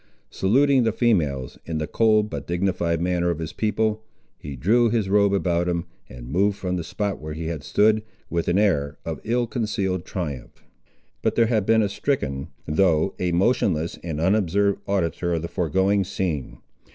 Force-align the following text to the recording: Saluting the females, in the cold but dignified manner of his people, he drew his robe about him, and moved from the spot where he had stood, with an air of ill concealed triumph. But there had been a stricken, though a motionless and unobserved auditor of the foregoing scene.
Saluting 0.31 0.81
the 0.81 0.91
females, 0.91 1.59
in 1.63 1.77
the 1.77 1.85
cold 1.85 2.27
but 2.27 2.47
dignified 2.47 2.99
manner 2.99 3.29
of 3.29 3.37
his 3.37 3.53
people, 3.53 4.03
he 4.39 4.55
drew 4.55 4.89
his 4.89 5.09
robe 5.09 5.31
about 5.31 5.67
him, 5.69 5.85
and 6.09 6.27
moved 6.31 6.57
from 6.57 6.75
the 6.75 6.83
spot 6.83 7.19
where 7.19 7.35
he 7.35 7.45
had 7.49 7.61
stood, 7.63 8.01
with 8.27 8.47
an 8.47 8.57
air 8.57 8.97
of 9.05 9.21
ill 9.23 9.45
concealed 9.45 10.03
triumph. 10.03 10.63
But 11.21 11.35
there 11.35 11.45
had 11.45 11.67
been 11.67 11.83
a 11.83 11.87
stricken, 11.87 12.47
though 12.65 13.13
a 13.19 13.31
motionless 13.31 13.99
and 14.03 14.19
unobserved 14.19 14.81
auditor 14.87 15.35
of 15.35 15.43
the 15.43 15.47
foregoing 15.47 16.03
scene. 16.03 16.57